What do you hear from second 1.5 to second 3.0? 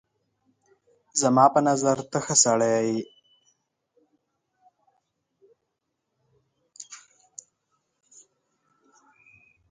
په نظر ته ښه سړی یې